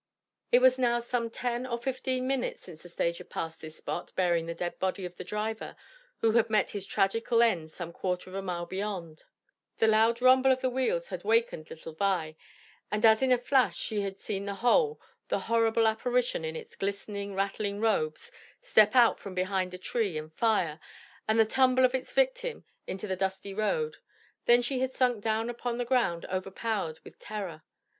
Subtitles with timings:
[0.51, 4.11] It was now some ten or fifteen minutes since the stage had passed this spot
[4.15, 5.75] bearing the dead body of the driver
[6.21, 9.25] who had met his tragical end some quarter of a mile beyond.
[9.77, 12.35] The loud rumble of the wheels had waked little Vi,
[12.91, 16.75] and as in a flash she had seen the whole the horrible apparition in its
[16.75, 20.79] glistening, rattling robes, step out from behind a tree and fire,
[21.27, 23.97] and the tumble of its victim into the dusty road.
[24.45, 27.61] Then she had sunk down upon the ground overpowered with terror.